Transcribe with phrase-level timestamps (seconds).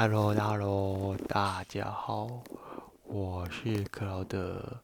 [0.00, 2.44] Hello，Hello，大家好，
[3.02, 4.80] 我是克劳德。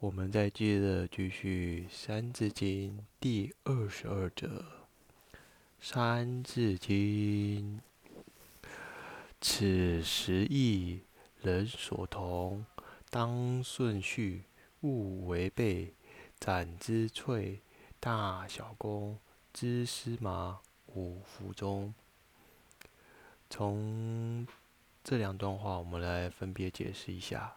[0.00, 4.48] 我们再接着继续《三字经》第二十二则，
[5.80, 7.80] 《三字经》：
[9.40, 11.00] 此时义，
[11.40, 12.66] 人所同，
[13.08, 14.42] 当顺序，
[14.82, 15.94] 勿违背。
[16.38, 17.62] 斩之脆，
[17.98, 19.16] 大小公，
[19.54, 21.94] 知司马，五服中。
[23.54, 24.46] 从
[25.04, 27.54] 这两段话，我们来分别解释一下。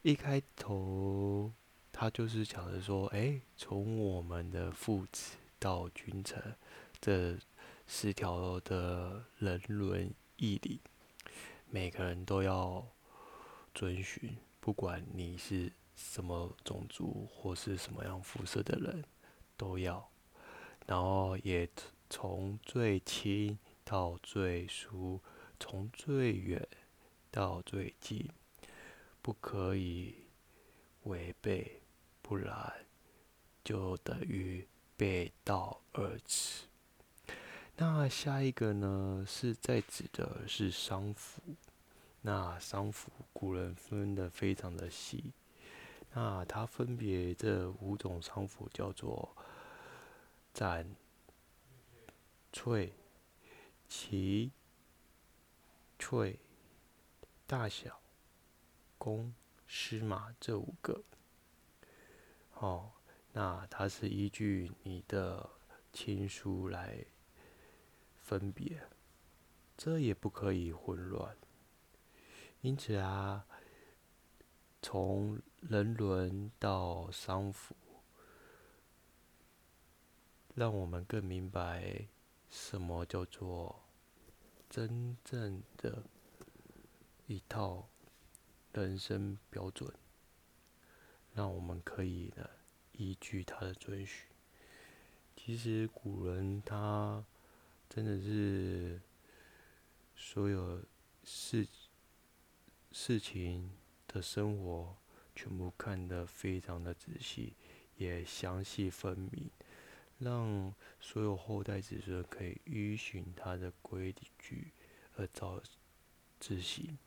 [0.00, 1.52] 一开头，
[1.92, 6.56] 他就是讲的说：“哎，从我们的父子到君臣，
[7.02, 7.36] 这
[7.86, 10.80] 四条的人伦义理，
[11.68, 12.82] 每个人都要
[13.74, 19.04] 遵循，不管你是什么种族或是什么样肤色的人，
[19.54, 20.08] 都要。
[20.86, 21.68] 然后也
[22.08, 25.20] 从最亲。”到最疏，
[25.60, 26.66] 从最远
[27.30, 28.28] 到最近，
[29.22, 30.26] 不可以
[31.04, 31.80] 违背，
[32.20, 32.84] 不然
[33.62, 36.64] 就等于背道而驰。
[37.76, 41.40] 那下一个呢，是在指的是丧服。
[42.22, 45.32] 那丧服古人分的非常的细，
[46.12, 49.36] 那它分别这五种丧服叫做
[50.52, 50.96] 斩、
[52.52, 52.92] 翠。
[53.88, 54.50] 齐、
[55.98, 56.38] 翠、
[57.46, 58.00] 大小、
[58.98, 59.34] 公、
[59.66, 61.02] 司马这五个，
[62.54, 62.92] 哦，
[63.32, 65.48] 那它是依据你的
[65.92, 67.04] 亲疏来
[68.16, 68.82] 分别，
[69.76, 71.36] 这也不可以混乱。
[72.62, 73.46] 因此啊，
[74.82, 77.76] 从人伦到丧服，
[80.54, 82.08] 让我们更明白。
[82.50, 83.82] 什么叫做
[84.68, 86.02] 真正的
[87.26, 87.88] 一套
[88.72, 89.92] 人生标准？
[91.34, 92.48] 让我们可以呢
[92.92, 94.26] 依据他的遵循。
[95.36, 97.24] 其实古人他
[97.90, 99.00] 真的是
[100.16, 100.82] 所有
[101.22, 101.68] 事
[102.90, 103.70] 事情
[104.08, 104.96] 的生活
[105.34, 107.54] 全部看得非常的仔细，
[107.98, 109.50] 也详细分明。
[110.18, 114.72] 让所有后代子孙可以依循他的规矩
[115.16, 115.60] 而照
[116.40, 116.98] 自行。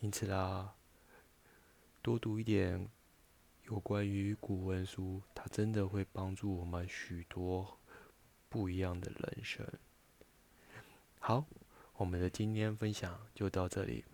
[0.00, 0.74] 因此啦，
[2.02, 2.88] 多读一点
[3.64, 7.78] 有关于古文书，它真的会帮助我们许多
[8.48, 9.66] 不一样的人生。
[11.18, 11.44] 好，
[11.94, 14.04] 我们的今天分享就到这里，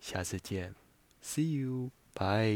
[0.00, 0.74] 下次见
[1.22, 2.50] ，See you，bye。